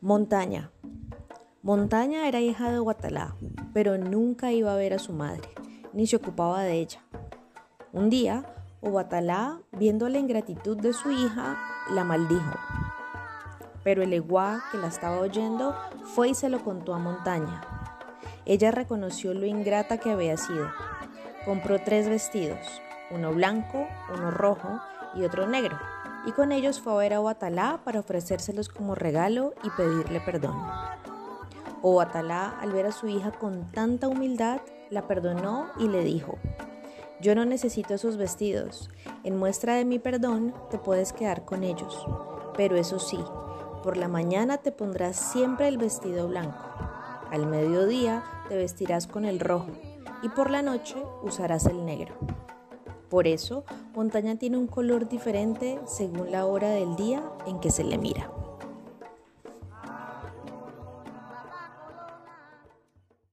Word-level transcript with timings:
Montaña. 0.00 0.70
Montaña 1.60 2.28
era 2.28 2.40
hija 2.40 2.70
de 2.70 2.78
Guatalá, 2.78 3.34
pero 3.74 3.98
nunca 3.98 4.52
iba 4.52 4.72
a 4.72 4.76
ver 4.76 4.94
a 4.94 5.00
su 5.00 5.12
madre, 5.12 5.48
ni 5.92 6.06
se 6.06 6.14
ocupaba 6.14 6.62
de 6.62 6.74
ella. 6.74 7.00
Un 7.92 8.08
día, 8.08 8.44
Guatalá, 8.80 9.58
viendo 9.72 10.08
la 10.08 10.20
ingratitud 10.20 10.76
de 10.80 10.92
su 10.92 11.10
hija, 11.10 11.58
la 11.90 12.04
maldijo. 12.04 12.54
Pero 13.82 14.04
el 14.04 14.12
eguá 14.12 14.62
que 14.70 14.78
la 14.78 14.86
estaba 14.86 15.18
oyendo 15.18 15.74
fue 16.04 16.28
y 16.28 16.34
se 16.34 16.48
lo 16.48 16.62
contó 16.62 16.94
a 16.94 16.98
Montaña. 16.98 17.60
Ella 18.46 18.70
reconoció 18.70 19.34
lo 19.34 19.46
ingrata 19.46 19.98
que 19.98 20.12
había 20.12 20.36
sido. 20.36 20.70
Compró 21.44 21.80
tres 21.80 22.08
vestidos, 22.08 22.60
uno 23.10 23.32
blanco, 23.32 23.88
uno 24.14 24.30
rojo 24.30 24.78
y 25.16 25.24
otro 25.24 25.48
negro 25.48 25.76
y 26.28 26.32
con 26.32 26.52
ellos 26.52 26.78
fue 26.78 26.92
a 26.92 26.96
ver 26.96 27.14
a 27.14 27.22
Oatalá 27.22 27.80
para 27.86 28.00
ofrecérselos 28.00 28.68
como 28.68 28.94
regalo 28.94 29.54
y 29.64 29.70
pedirle 29.70 30.20
perdón. 30.20 30.62
Oatalá, 31.80 32.50
al 32.60 32.70
ver 32.70 32.84
a 32.84 32.92
su 32.92 33.08
hija 33.08 33.32
con 33.32 33.72
tanta 33.72 34.08
humildad, 34.08 34.60
la 34.90 35.06
perdonó 35.06 35.68
y 35.78 35.88
le 35.88 36.04
dijo, 36.04 36.36
yo 37.22 37.34
no 37.34 37.46
necesito 37.46 37.94
esos 37.94 38.18
vestidos, 38.18 38.90
en 39.24 39.38
muestra 39.38 39.76
de 39.76 39.86
mi 39.86 39.98
perdón 39.98 40.52
te 40.70 40.76
puedes 40.76 41.14
quedar 41.14 41.46
con 41.46 41.64
ellos, 41.64 42.06
pero 42.58 42.76
eso 42.76 42.98
sí, 42.98 43.18
por 43.82 43.96
la 43.96 44.08
mañana 44.08 44.58
te 44.58 44.70
pondrás 44.70 45.16
siempre 45.16 45.66
el 45.66 45.78
vestido 45.78 46.28
blanco, 46.28 46.62
al 47.30 47.46
mediodía 47.46 48.22
te 48.50 48.56
vestirás 48.58 49.06
con 49.06 49.24
el 49.24 49.40
rojo 49.40 49.70
y 50.22 50.28
por 50.28 50.50
la 50.50 50.60
noche 50.60 50.96
usarás 51.22 51.64
el 51.64 51.86
negro. 51.86 52.16
Por 53.08 53.26
eso, 53.26 53.64
montaña 53.94 54.36
tiene 54.36 54.58
un 54.58 54.66
color 54.66 55.08
diferente 55.08 55.78
según 55.86 56.30
la 56.30 56.44
hora 56.44 56.70
del 56.70 56.96
día 56.96 57.22
en 57.46 57.58
que 57.58 57.70
se 57.70 57.84
le 57.84 57.96
mira. 57.96 58.30